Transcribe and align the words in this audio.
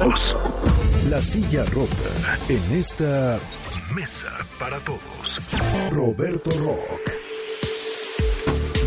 todos. 0.00 1.10
La 1.10 1.20
silla 1.20 1.64
rota 1.66 2.38
en 2.48 2.72
esta 2.72 3.38
mesa 3.94 4.30
para 4.58 4.78
todos. 4.80 5.40
Roberto 5.92 6.50
Rock. 6.58 7.10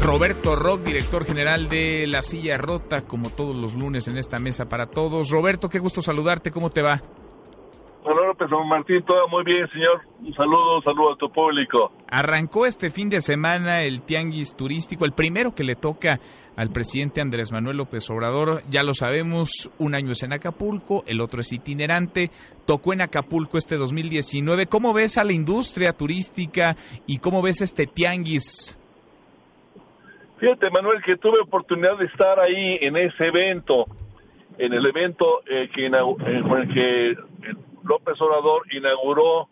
Roberto 0.04 0.56
Rock, 0.56 0.82
director 0.82 1.26
general 1.26 1.68
de 1.70 2.08
La 2.08 2.22
Silla 2.22 2.58
Rota, 2.58 3.04
como 3.08 3.30
todos 3.30 3.56
los 3.56 3.74
lunes 3.76 4.08
en 4.08 4.18
esta 4.18 4.38
mesa 4.38 4.66
para 4.66 4.88
todos. 4.88 5.32
Roberto, 5.32 5.70
qué 5.70 5.80
gusto 5.80 6.02
saludarte, 6.02 6.52
¿cómo 6.52 6.70
te 6.70 6.82
va? 6.82 7.02
Hola 8.06 8.28
López 8.28 8.50
Martín, 8.68 9.02
todo 9.06 9.30
muy 9.30 9.46
bien, 9.46 9.66
señor. 9.70 10.02
Un 10.20 10.34
saludo, 10.34 10.78
un 10.78 10.84
saludo 10.84 11.14
a 11.14 11.16
tu 11.16 11.32
público. 11.32 11.94
Arrancó 12.12 12.66
este 12.66 12.90
fin 12.90 13.08
de 13.08 13.22
semana 13.22 13.84
el 13.84 14.02
tianguis 14.02 14.58
turístico, 14.58 15.06
el 15.06 15.14
primero 15.14 15.56
que 15.56 15.64
le 15.64 15.76
toca 15.76 16.20
al 16.56 16.70
presidente 16.70 17.22
Andrés 17.22 17.52
Manuel 17.52 17.78
López 17.78 18.10
Obrador. 18.10 18.62
Ya 18.70 18.84
lo 18.84 18.94
sabemos, 18.94 19.72
un 19.80 19.96
año 19.96 20.12
es 20.12 20.24
en 20.24 20.34
Acapulco, 20.34 21.04
el 21.08 21.22
otro 21.22 21.42
es 21.42 21.52
itinerante. 21.52 22.30
Tocó 22.66 22.94
en 22.94 23.02
Acapulco 23.02 23.58
este 23.58 23.78
2019. 23.78 24.68
¿Cómo 24.68 24.94
ves 24.94 25.18
a 25.18 25.24
la 25.24 25.34
industria 25.34 25.94
turística 25.94 26.76
y 27.08 27.20
cómo 27.20 27.42
ves 27.42 27.62
este 27.62 27.86
tianguis? 27.86 28.80
Fíjate, 30.40 30.70
Manuel, 30.70 31.02
que 31.06 31.16
tuve 31.18 31.40
oportunidad 31.42 31.98
de 31.98 32.06
estar 32.06 32.40
ahí 32.40 32.78
en 32.82 32.98
ese 32.98 33.28
evento, 33.28 33.86
en 34.58 34.74
el 34.74 34.86
evento 34.86 35.42
eh, 35.50 35.70
que, 35.74 35.86
eh, 35.86 36.42
con 36.48 36.62
el 36.62 36.74
que 36.74 37.14
López 37.84 38.20
Obrador 38.20 38.64
inauguró 38.74 39.48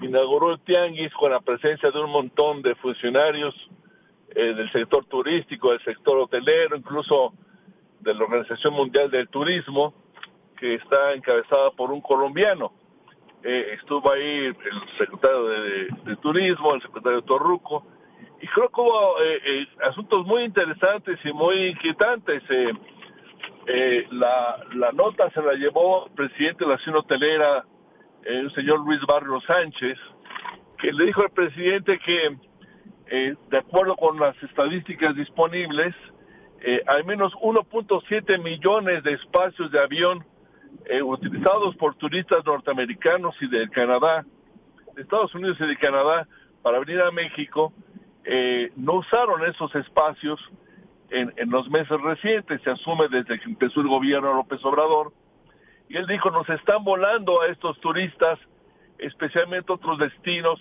inauguró 0.00 0.52
el 0.52 0.60
tianguis 0.60 1.12
con 1.14 1.32
la 1.32 1.40
presencia 1.40 1.90
de 1.90 2.00
un 2.00 2.10
montón 2.10 2.62
de 2.62 2.74
funcionarios 2.76 3.54
eh, 4.34 4.54
del 4.54 4.70
sector 4.72 5.04
turístico, 5.06 5.70
del 5.70 5.82
sector 5.84 6.18
hotelero, 6.18 6.76
incluso 6.76 7.32
de 8.00 8.14
la 8.14 8.24
Organización 8.24 8.74
Mundial 8.74 9.10
del 9.10 9.28
Turismo, 9.28 9.94
que 10.56 10.74
está 10.74 11.14
encabezada 11.14 11.70
por 11.70 11.90
un 11.90 12.00
colombiano. 12.00 12.72
Eh, 13.42 13.74
estuvo 13.80 14.12
ahí 14.12 14.46
el 14.46 14.56
secretario 14.98 15.44
de, 15.44 16.16
Turismo, 16.16 16.74
el 16.74 16.82
secretario 16.82 17.22
Torruco, 17.22 17.86
y 18.40 18.46
creo 18.48 18.68
que 18.68 18.80
hubo 18.80 19.20
eh, 19.22 19.66
asuntos 19.88 20.26
muy 20.26 20.44
interesantes 20.44 21.18
y 21.24 21.32
muy 21.32 21.68
inquietantes. 21.68 22.42
la, 24.10 24.64
la 24.74 24.92
nota 24.92 25.30
se 25.30 25.42
la 25.42 25.54
llevó 25.54 26.06
el 26.06 26.12
presidente 26.12 26.64
de 26.64 26.70
la 26.70 26.78
Ciudad 26.78 27.00
Hotelera, 27.00 27.64
el 28.24 28.52
señor 28.54 28.80
Luis 28.80 29.00
Barrio 29.06 29.40
Sánchez, 29.40 29.98
que 30.78 30.92
le 30.92 31.06
dijo 31.06 31.22
al 31.22 31.30
presidente 31.30 31.98
que, 31.98 32.36
eh, 33.10 33.34
de 33.50 33.58
acuerdo 33.58 33.96
con 33.96 34.20
las 34.20 34.40
estadísticas 34.42 35.16
disponibles, 35.16 35.94
eh, 36.60 36.82
al 36.86 37.04
menos 37.04 37.32
1.7 37.34 38.42
millones 38.42 39.02
de 39.02 39.14
espacios 39.14 39.70
de 39.70 39.80
avión 39.80 40.24
eh, 40.84 41.02
utilizados 41.02 41.74
por 41.76 41.94
turistas 41.94 42.44
norteamericanos 42.44 43.34
y 43.40 43.48
de 43.48 43.68
Canadá, 43.70 44.26
de 44.94 45.02
Estados 45.02 45.34
Unidos 45.34 45.56
y 45.60 45.66
de 45.66 45.76
Canadá, 45.76 46.28
para 46.62 46.80
venir 46.80 47.00
a 47.00 47.10
México, 47.10 47.72
no 48.76 48.94
usaron 48.94 49.42
esos 49.46 49.74
espacios 49.74 50.38
en, 51.08 51.32
en 51.36 51.48
los 51.48 51.70
meses 51.70 51.98
recientes, 52.02 52.60
se 52.60 52.70
asume 52.70 53.08
desde 53.08 53.40
que 53.40 53.48
empezó 53.48 53.80
el 53.80 53.88
gobierno 53.88 54.34
López 54.34 54.62
Obrador, 54.64 55.12
y 55.88 55.96
él 55.96 56.06
dijo, 56.06 56.30
nos 56.30 56.46
están 56.50 56.84
volando 56.84 57.40
a 57.40 57.46
estos 57.46 57.80
turistas, 57.80 58.38
especialmente 58.98 59.72
otros 59.72 59.98
destinos 59.98 60.60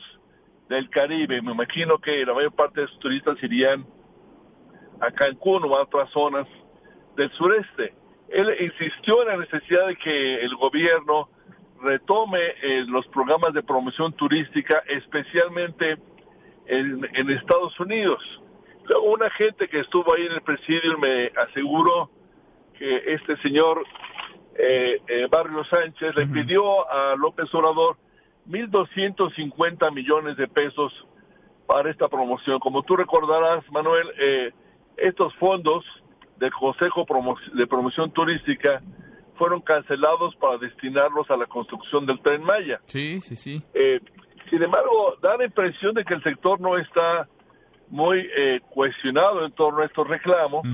del 0.70 0.90
Caribe. 0.90 1.42
Me 1.42 1.52
imagino 1.52 1.98
que 1.98 2.26
la 2.26 2.34
mayor 2.34 2.54
parte 2.54 2.82
de 2.82 2.86
esos 2.86 3.00
turistas 3.00 3.42
irían 3.42 3.86
a 5.00 5.12
Cancún 5.12 5.64
o 5.66 5.76
a 5.76 5.84
otras 5.84 6.10
zonas 6.12 6.48
del 7.16 7.32
sureste. 7.32 7.94
Él 8.30 8.54
insistió 8.60 9.22
en 9.22 9.28
la 9.28 9.38
necesidad 9.38 9.88
de 9.88 9.96
que 9.96 10.42
el 10.42 10.56
gobierno 10.56 11.30
retome 11.82 12.40
eh, 12.62 12.86
los 12.88 13.08
programas 13.08 13.54
de 13.54 13.64
promoción 13.64 14.14
turística, 14.14 14.84
especialmente 14.88 15.98
en, 16.66 17.08
en, 17.14 17.30
Estados 17.30 17.80
Unidos. 17.80 18.20
Luego 18.86 19.12
una 19.12 19.30
gente 19.32 19.68
que 19.68 19.80
estuvo 19.80 20.14
ahí 20.14 20.26
en 20.26 20.34
el 20.34 20.42
presidio 20.42 20.98
me 20.98 21.28
aseguró 21.28 22.10
que 22.78 23.14
este 23.14 23.38
señor 23.38 23.84
eh, 24.56 25.02
eh, 25.08 25.28
Barrio 25.30 25.64
Sánchez 25.66 26.16
le 26.16 26.28
pidió 26.28 26.90
a 26.90 27.16
López 27.16 27.54
Obrador 27.54 27.98
1.250 28.50 29.94
millones 29.94 30.38
de 30.38 30.48
pesos 30.48 30.94
para 31.66 31.92
esta 31.92 32.08
promoción. 32.08 32.60
Como 32.60 32.84
tú 32.84 32.96
recordarás, 32.96 33.70
Manuel, 33.72 34.08
eh, 34.20 34.52
estos 34.98 35.34
fondos 35.36 35.84
del 36.38 36.52
Consejo 36.54 37.06
de 37.54 37.68
Promoción 37.68 38.12
Turística 38.12 38.82
fueron 39.36 39.62
cancelados 39.62 40.36
para 40.38 40.58
destinarlos 40.58 41.30
a 41.30 41.38
la 41.38 41.46
construcción 41.46 42.06
del 42.06 42.20
tren 42.22 42.44
Maya. 42.44 42.80
Sí, 42.86 43.20
sí, 43.22 43.36
sí. 43.36 43.62
Eh, 43.74 44.00
sin 44.50 44.64
embargo, 44.64 45.16
da 45.22 45.38
la 45.38 45.46
impresión 45.46 45.94
de 45.94 46.06
que 46.06 46.14
el 46.14 46.24
sector 46.24 46.60
no 46.60 46.78
está 46.78 47.28
muy 47.90 48.20
eh, 48.38 48.62
cuestionado 48.70 49.46
en 49.46 49.52
torno 49.52 49.82
a 49.82 49.86
estos 49.86 50.08
reclamos 50.08 50.66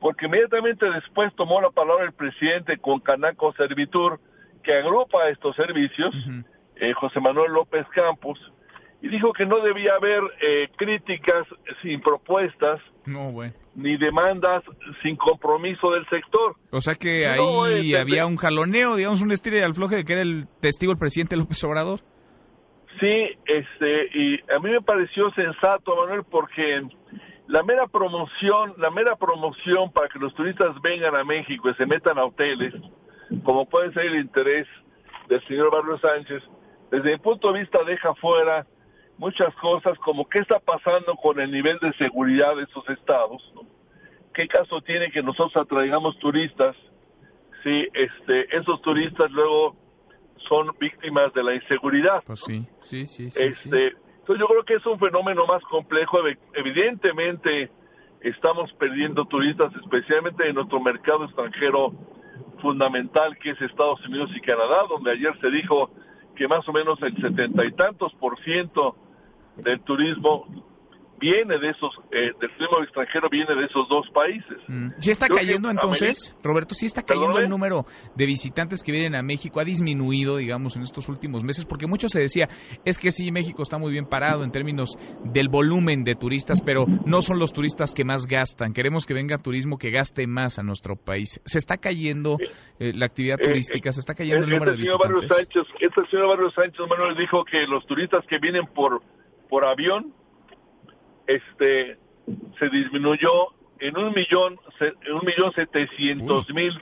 porque 0.00 0.26
inmediatamente 0.26 0.88
después 0.90 1.34
tomó 1.34 1.60
la 1.60 1.70
palabra 1.70 2.04
el 2.04 2.12
presidente 2.12 2.78
con 2.78 3.00
Canaco 3.00 3.52
Servitur, 3.54 4.20
que 4.62 4.74
agrupa 4.74 5.28
estos 5.30 5.56
servicios, 5.56 6.14
eh, 6.76 6.92
José 6.94 7.20
Manuel 7.20 7.52
López 7.52 7.86
Campos, 7.94 8.38
y 9.02 9.08
dijo 9.08 9.32
que 9.32 9.44
no 9.46 9.60
debía 9.60 9.94
haber 9.94 10.20
eh, 10.40 10.68
críticas 10.76 11.46
sin 11.82 12.00
propuestas, 12.00 12.80
ni 13.74 13.96
demandas 13.98 14.64
sin 15.02 15.16
compromiso 15.16 15.90
del 15.90 16.06
sector. 16.08 16.56
O 16.72 16.80
sea 16.80 16.94
que 16.94 17.26
ahí 17.26 17.80
este, 17.80 17.98
había 17.98 18.26
un 18.26 18.36
jaloneo, 18.36 18.96
digamos, 18.96 19.22
un 19.22 19.32
estilo 19.32 19.58
de 19.58 19.64
alfloje 19.64 19.96
de 19.96 20.04
que 20.04 20.12
era 20.14 20.22
el 20.22 20.46
testigo 20.60 20.92
el 20.92 20.98
presidente 20.98 21.36
López 21.36 21.62
Obrador. 21.64 22.00
Sí, 22.98 23.12
este, 23.44 24.18
y 24.18 24.40
a 24.50 24.58
mí 24.58 24.70
me 24.70 24.80
pareció 24.80 25.30
sensato, 25.32 25.94
Manuel, 25.94 26.22
porque 26.30 26.80
la 27.48 27.62
mera 27.62 27.86
promoción, 27.86 28.74
la 28.78 28.90
mera 28.90 29.16
promoción 29.16 29.92
para 29.92 30.08
que 30.08 30.18
los 30.18 30.34
turistas 30.34 30.74
vengan 30.82 31.14
a 31.16 31.24
México 31.24 31.68
y 31.68 31.74
se 31.74 31.84
metan 31.84 32.18
a 32.18 32.24
hoteles, 32.24 32.74
como 33.44 33.66
puede 33.66 33.92
ser 33.92 34.06
el 34.06 34.20
interés 34.20 34.66
del 35.28 35.46
señor 35.46 35.70
Barrio 35.70 35.98
Sánchez, 35.98 36.42
desde 36.90 37.12
mi 37.12 37.18
punto 37.18 37.52
de 37.52 37.60
vista 37.60 37.82
deja 37.84 38.14
fuera 38.14 38.66
muchas 39.18 39.54
cosas 39.56 39.98
como 39.98 40.28
qué 40.28 40.40
está 40.40 40.58
pasando 40.58 41.14
con 41.16 41.40
el 41.40 41.50
nivel 41.50 41.78
de 41.80 41.92
seguridad 41.94 42.54
de 42.56 42.64
esos 42.64 42.88
estados, 42.90 43.42
qué 44.34 44.46
caso 44.46 44.80
tiene 44.82 45.10
que 45.10 45.22
nosotros 45.22 45.56
atraigamos 45.56 46.18
turistas 46.18 46.76
si 47.62 47.88
este 47.94 48.56
esos 48.56 48.80
turistas 48.82 49.30
luego 49.30 49.74
son 50.48 50.70
víctimas 50.78 51.32
de 51.32 51.42
la 51.42 51.54
inseguridad. 51.54 52.22
Pues 52.26 52.40
sí, 52.40 52.66
sí, 52.82 53.06
sí, 53.06 53.30
sí, 53.30 53.42
este, 53.42 53.88
entonces 53.88 54.40
yo 54.40 54.46
creo 54.46 54.64
que 54.64 54.74
es 54.74 54.86
un 54.86 54.98
fenómeno 54.98 55.46
más 55.46 55.62
complejo. 55.64 56.18
Evidentemente 56.54 57.70
estamos 58.20 58.72
perdiendo 58.74 59.24
turistas, 59.26 59.72
especialmente 59.76 60.48
en 60.48 60.54
nuestro 60.56 60.80
mercado 60.80 61.24
extranjero 61.24 61.92
fundamental 62.60 63.36
que 63.38 63.50
es 63.50 63.60
Estados 63.60 64.04
Unidos 64.06 64.30
y 64.34 64.40
Canadá, 64.40 64.82
donde 64.88 65.12
ayer 65.12 65.32
se 65.40 65.50
dijo 65.50 65.90
que 66.36 66.46
más 66.46 66.68
o 66.68 66.72
menos 66.72 67.00
el 67.02 67.16
setenta 67.20 67.64
y 67.64 67.72
tantos 67.72 68.12
por 68.14 68.38
ciento 68.40 68.94
del 69.56 69.80
turismo 69.80 70.46
viene 71.18 71.58
de 71.58 71.70
esos, 71.70 71.90
eh, 72.10 72.32
del 72.40 72.50
turismo 72.56 72.82
extranjero 72.82 73.28
viene 73.30 73.54
de 73.54 73.64
esos 73.64 73.88
dos 73.88 74.06
países. 74.12 74.58
Mm. 74.68 74.90
¿Sí 74.98 75.10
está 75.10 75.28
cayendo 75.28 75.70
entonces, 75.70 76.36
Roberto? 76.42 76.74
¿Sí 76.74 76.86
está 76.86 77.02
cayendo 77.02 77.38
el 77.38 77.48
número 77.48 77.84
de 78.14 78.26
visitantes 78.26 78.82
que 78.82 78.92
vienen 78.92 79.14
a 79.14 79.22
México? 79.22 79.60
¿Ha 79.60 79.64
disminuido, 79.64 80.36
digamos, 80.36 80.76
en 80.76 80.82
estos 80.82 81.08
últimos 81.08 81.44
meses? 81.44 81.64
Porque 81.64 81.86
mucho 81.86 82.08
se 82.08 82.20
decía, 82.20 82.48
es 82.84 82.98
que 82.98 83.10
sí, 83.10 83.30
México 83.30 83.62
está 83.62 83.78
muy 83.78 83.92
bien 83.92 84.06
parado 84.06 84.44
en 84.44 84.50
términos 84.50 84.98
del 85.24 85.48
volumen 85.48 86.04
de 86.04 86.14
turistas, 86.14 86.60
pero 86.60 86.84
no 87.04 87.22
son 87.22 87.38
los 87.38 87.52
turistas 87.52 87.94
que 87.94 88.04
más 88.04 88.26
gastan. 88.26 88.72
Queremos 88.72 89.06
que 89.06 89.14
venga 89.14 89.38
turismo 89.38 89.78
que 89.78 89.90
gaste 89.90 90.26
más 90.26 90.58
a 90.58 90.62
nuestro 90.62 90.96
país. 90.96 91.40
¿Se 91.44 91.58
está 91.58 91.78
cayendo 91.78 92.36
eh, 92.78 92.92
la 92.94 93.06
actividad 93.06 93.40
eh, 93.40 93.44
turística? 93.44 93.92
¿Se 93.92 94.00
está 94.00 94.14
cayendo 94.14 94.44
el 94.44 94.50
número 94.50 94.72
de 94.72 94.82
este 94.82 94.92
visitantes? 94.92 95.36
Sánchez, 95.36 95.62
este 95.80 96.10
señor 96.10 96.28
Barrio 96.28 96.50
Sánchez 96.50 96.86
Manuel 96.88 97.14
dijo 97.16 97.44
que 97.44 97.66
los 97.66 97.86
turistas 97.86 98.24
que 98.26 98.38
vienen 98.38 98.66
por, 98.66 99.02
por 99.48 99.66
avión 99.66 100.12
este 101.26 101.98
se 102.58 102.68
disminuyó 102.68 103.52
en 103.78 103.96
un 103.96 104.12
millón 104.14 104.58
un 105.12 105.24
millón 105.24 105.52
setecientos 105.54 106.48
mil 106.50 106.72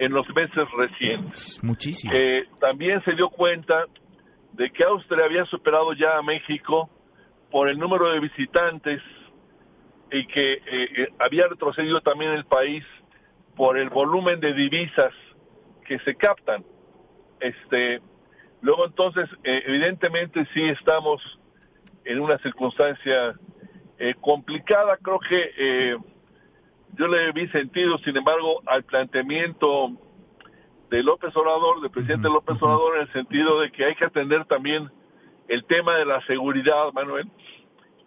en 0.00 0.12
los 0.12 0.26
meses 0.34 0.66
recientes. 0.76 1.60
Muchísimo. 1.62 2.12
Eh, 2.14 2.44
también 2.58 3.02
se 3.04 3.12
dio 3.12 3.28
cuenta 3.28 3.84
de 4.52 4.70
que 4.70 4.82
Austria 4.84 5.26
había 5.26 5.44
superado 5.44 5.92
ya 5.92 6.16
a 6.16 6.22
México 6.22 6.88
por 7.50 7.68
el 7.68 7.78
número 7.78 8.10
de 8.10 8.20
visitantes 8.20 9.02
y 10.10 10.26
que 10.26 10.52
eh, 10.54 10.62
eh, 10.96 11.08
había 11.18 11.46
retrocedido 11.48 12.00
también 12.00 12.32
el 12.32 12.46
país 12.46 12.82
por 13.54 13.78
el 13.78 13.90
volumen 13.90 14.40
de 14.40 14.54
divisas 14.54 15.12
que 15.86 15.98
se 15.98 16.14
captan. 16.14 16.64
Este, 17.38 18.00
luego 18.62 18.86
entonces, 18.86 19.28
evidentemente 19.44 20.46
sí 20.54 20.62
estamos 20.68 21.20
en 22.04 22.20
una 22.20 22.38
circunstancia 22.38 23.34
eh, 24.00 24.14
complicada. 24.20 24.96
Creo 24.96 25.20
que 25.20 25.50
eh, 25.58 25.96
yo 26.96 27.06
le 27.06 27.32
vi 27.32 27.46
sentido, 27.48 27.98
sin 27.98 28.16
embargo, 28.16 28.62
al 28.66 28.82
planteamiento 28.82 29.92
de 30.88 31.02
López 31.02 31.36
Obrador, 31.36 31.82
del 31.82 31.90
presidente 31.90 32.28
López 32.28 32.56
Obrador, 32.60 32.96
en 32.96 33.02
el 33.02 33.12
sentido 33.12 33.60
de 33.60 33.70
que 33.70 33.84
hay 33.84 33.94
que 33.94 34.06
atender 34.06 34.46
también 34.46 34.90
el 35.48 35.64
tema 35.66 35.96
de 35.96 36.06
la 36.06 36.24
seguridad, 36.26 36.92
Manuel, 36.94 37.30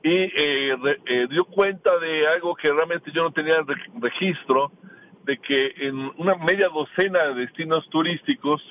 y 0.01 0.09
eh, 0.09 0.75
eh, 1.05 1.27
dio 1.29 1.45
cuenta 1.45 1.97
de 1.99 2.27
algo 2.27 2.55
que 2.55 2.71
realmente 2.71 3.11
yo 3.11 3.21
no 3.21 3.31
tenía 3.31 3.63
registro, 4.01 4.71
de 5.25 5.37
que 5.37 5.73
en 5.77 6.11
una 6.17 6.35
media 6.35 6.67
docena 6.69 7.27
de 7.27 7.35
destinos 7.35 7.87
turísticos 7.89 8.61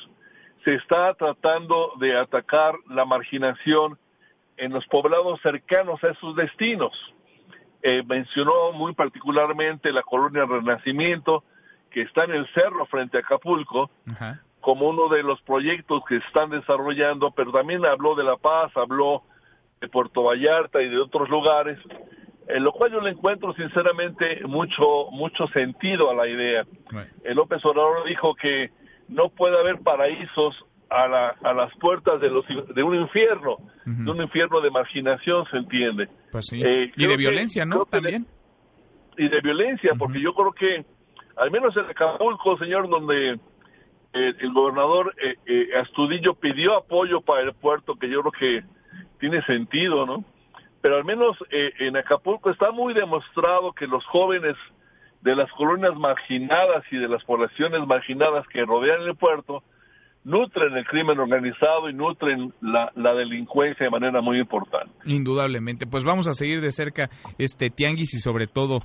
se 0.64 0.74
está 0.74 1.14
tratando 1.14 1.92
de 2.00 2.18
atacar 2.18 2.74
la 2.90 3.04
marginación 3.04 3.96
en 4.56 4.72
los 4.72 4.86
poblados 4.86 5.40
cercanos 5.42 6.02
a 6.04 6.08
esos 6.08 6.36
destinos. 6.36 6.92
Eh, 7.82 8.02
mencionó 8.06 8.72
muy 8.72 8.94
particularmente 8.94 9.92
la 9.92 10.02
colonia 10.02 10.44
Renacimiento, 10.44 11.44
que 11.90 12.02
está 12.02 12.24
en 12.24 12.32
el 12.32 12.46
cerro 12.54 12.86
frente 12.86 13.18
a 13.18 13.20
Acapulco, 13.20 13.90
como 14.60 14.88
uno 14.88 15.08
de 15.08 15.22
los 15.22 15.40
proyectos 15.42 16.04
que 16.08 16.16
están 16.16 16.50
desarrollando, 16.50 17.32
pero 17.32 17.50
también 17.50 17.84
habló 17.84 18.14
de 18.14 18.22
La 18.22 18.36
Paz, 18.36 18.70
habló 18.76 19.24
de 19.80 19.88
Puerto 19.88 20.22
Vallarta 20.22 20.80
y 20.80 20.88
de 20.88 20.98
otros 20.98 21.28
lugares, 21.28 21.78
en 22.46 22.62
lo 22.62 22.72
cual 22.72 22.92
yo 22.92 23.00
le 23.00 23.10
encuentro 23.10 23.52
sinceramente 23.54 24.42
mucho 24.46 25.10
mucho 25.10 25.48
sentido 25.48 26.10
a 26.10 26.14
la 26.14 26.28
idea. 26.28 26.64
El 27.24 27.36
López 27.36 27.64
Obrador 27.64 28.04
dijo 28.06 28.34
que 28.34 28.70
no 29.08 29.28
puede 29.28 29.58
haber 29.58 29.80
paraísos 29.80 30.64
a, 30.92 31.08
la, 31.08 31.28
a 31.42 31.54
las 31.54 31.74
puertas 31.78 32.20
de, 32.20 32.28
los, 32.28 32.44
de 32.46 32.82
un 32.82 32.94
infierno, 32.94 33.56
de 33.86 34.10
un 34.10 34.22
infierno 34.22 34.60
de 34.60 34.70
marginación, 34.70 35.44
se 35.50 35.56
entiende. 35.56 36.08
Pues 36.30 36.46
sí. 36.46 36.62
Eh, 36.62 36.90
y 36.96 37.06
de 37.06 37.16
violencia, 37.16 37.64
¿no? 37.64 37.84
También. 37.86 38.26
y 39.16 39.28
de 39.28 39.40
violencia, 39.40 39.92
porque 39.98 40.20
yo 40.20 40.34
creo 40.34 40.52
que, 40.52 40.84
al 41.36 41.50
menos 41.50 41.76
en 41.76 41.86
Acapulco, 41.86 42.58
señor, 42.58 42.88
donde 42.88 43.32
eh, 43.32 43.38
el 44.12 44.52
gobernador 44.52 45.14
eh, 45.46 45.68
Astudillo 45.80 46.34
pidió 46.34 46.76
apoyo 46.76 47.20
para 47.22 47.42
el 47.42 47.54
puerto, 47.54 47.94
que 47.96 48.08
yo 48.08 48.20
creo 48.22 48.32
que 48.32 48.66
tiene 49.18 49.42
sentido, 49.44 50.04
¿no? 50.06 50.24
Pero 50.82 50.96
al 50.96 51.04
menos 51.04 51.36
en 51.50 51.96
Acapulco 51.96 52.50
está 52.50 52.72
muy 52.72 52.92
demostrado 52.92 53.72
que 53.72 53.86
los 53.86 54.04
jóvenes 54.06 54.56
de 55.20 55.36
las 55.36 55.48
colonias 55.52 55.94
marginadas 55.94 56.82
y 56.90 56.96
de 56.96 57.06
las 57.06 57.22
poblaciones 57.22 57.86
marginadas 57.86 58.44
que 58.48 58.64
rodean 58.64 59.02
el 59.02 59.14
puerto 59.14 59.62
nutren 60.24 60.76
el 60.76 60.84
crimen 60.84 61.18
organizado 61.18 61.88
y 61.88 61.94
nutren 61.94 62.52
la, 62.60 63.14
delincuencia 63.14 63.86
de 63.86 63.90
manera 63.90 64.20
muy 64.20 64.38
importante. 64.38 64.92
Indudablemente. 65.04 65.86
Pues 65.86 66.04
vamos 66.04 66.28
a 66.28 66.32
seguir 66.32 66.60
de 66.60 66.70
cerca 66.70 67.10
este 67.38 67.70
tianguis 67.70 68.14
y 68.14 68.20
sobre 68.20 68.46
todo 68.46 68.80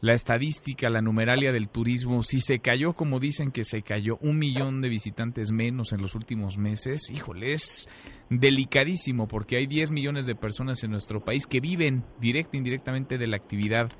la 0.00 0.14
estadística, 0.14 0.88
la 0.88 1.02
numeralia 1.02 1.52
del 1.52 1.68
turismo, 1.68 2.22
si 2.22 2.40
se 2.40 2.58
cayó 2.58 2.94
como 2.94 3.20
dicen 3.20 3.50
que 3.50 3.64
se 3.64 3.82
cayó 3.82 4.16
un 4.22 4.38
millón 4.38 4.80
de 4.80 4.88
visitantes 4.88 5.52
menos 5.52 5.92
en 5.92 6.00
los 6.00 6.14
últimos 6.14 6.56
meses, 6.56 7.10
híjole, 7.10 7.52
es 7.52 7.86
delicadísimo 8.30 9.28
porque 9.28 9.58
hay 9.58 9.66
10 9.66 9.90
millones 9.90 10.26
de 10.26 10.34
personas 10.34 10.82
en 10.84 10.90
nuestro 10.90 11.20
país 11.20 11.46
que 11.46 11.60
viven 11.60 12.04
directa 12.18 12.52
e 12.54 12.58
indirectamente 12.58 13.18
de 13.18 13.26
la 13.26 13.36
actividad 13.36 13.90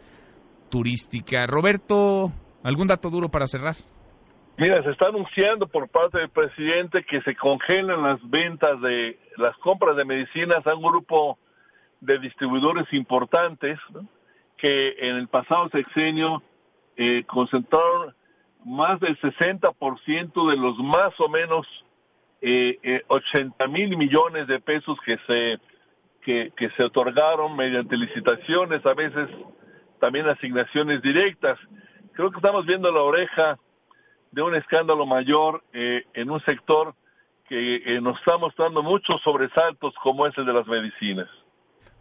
turística. 0.70 1.46
Roberto, 1.46 2.32
¿algún 2.62 2.88
dato 2.88 3.10
duro 3.10 3.28
para 3.28 3.46
cerrar? 3.46 3.76
Mira, 4.60 4.82
se 4.82 4.90
está 4.90 5.06
anunciando 5.06 5.68
por 5.68 5.88
parte 5.88 6.18
del 6.18 6.28
presidente 6.28 7.02
que 7.04 7.22
se 7.22 7.34
congelan 7.34 8.02
las 8.02 8.20
ventas 8.28 8.78
de 8.82 9.18
las 9.38 9.56
compras 9.56 9.96
de 9.96 10.04
medicinas 10.04 10.66
a 10.66 10.74
un 10.74 10.82
grupo 10.82 11.38
de 12.02 12.18
distribuidores 12.18 12.86
importantes 12.92 13.78
que 14.58 14.96
en 14.98 15.16
el 15.16 15.28
pasado 15.28 15.70
sexenio 15.70 16.42
eh, 16.98 17.24
concentraron 17.26 18.14
más 18.66 19.00
del 19.00 19.18
60% 19.20 20.50
de 20.50 20.56
los 20.58 20.76
más 20.76 21.18
o 21.20 21.30
menos 21.30 21.66
eh, 22.42 22.78
eh, 22.82 23.02
80 23.08 23.66
mil 23.66 23.96
millones 23.96 24.46
de 24.46 24.60
pesos 24.60 24.98
que 25.06 25.16
se 25.26 25.58
que, 26.20 26.52
que 26.54 26.68
se 26.76 26.84
otorgaron 26.84 27.56
mediante 27.56 27.96
licitaciones, 27.96 28.84
a 28.84 28.92
veces 28.92 29.26
también 30.00 30.28
asignaciones 30.28 31.00
directas. 31.00 31.58
Creo 32.12 32.30
que 32.30 32.36
estamos 32.36 32.66
viendo 32.66 32.92
la 32.92 33.00
oreja 33.00 33.58
de 34.32 34.42
un 34.42 34.54
escándalo 34.54 35.06
mayor 35.06 35.62
eh, 35.72 36.04
en 36.14 36.30
un 36.30 36.40
sector 36.44 36.94
que 37.48 37.76
eh, 37.76 38.00
nos 38.00 38.18
está 38.18 38.38
mostrando 38.38 38.82
muchos 38.82 39.20
sobresaltos 39.24 39.92
como 40.02 40.26
es 40.26 40.36
el 40.38 40.46
de 40.46 40.52
las 40.52 40.66
medicinas. 40.66 41.28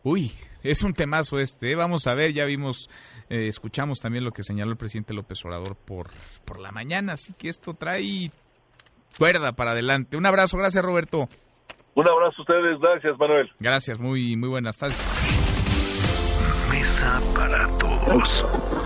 Uy, 0.04 0.32
es 0.64 0.84
un 0.84 0.94
temazo 0.94 1.40
este. 1.40 1.72
¿eh? 1.72 1.76
Vamos 1.76 2.08
a 2.08 2.14
ver, 2.14 2.34
ya 2.34 2.46
vimos, 2.46 2.90
escuchamos 3.30 4.00
también 4.00 4.24
lo 4.24 4.32
que 4.32 4.44
señaló 4.44 4.72
el 4.72 4.78
presidente 4.78 5.14
López 5.14 5.44
Obrador 5.44 5.76
por, 5.76 6.08
por 6.46 6.60
la 6.60 6.72
mañana, 6.72 7.14
así 7.14 7.34
que 7.34 7.50
esto 7.50 7.74
trae 7.74 8.32
cuerda 9.18 9.52
para 9.54 9.72
adelante. 9.72 10.16
Un 10.16 10.26
abrazo, 10.26 10.58
gracias 10.58 10.84
Roberto. 10.86 11.28
Un 11.96 12.08
abrazo 12.08 12.36
a 12.38 12.42
ustedes, 12.42 12.80
gracias 12.80 13.18
Manuel. 13.20 13.50
Gracias, 13.60 14.00
muy, 14.00 14.38
muy 14.38 14.50
buenas 14.50 14.78
tardes. 14.78 14.98
Mesa 16.72 17.20
para 17.36 17.68
todos. 17.78 18.79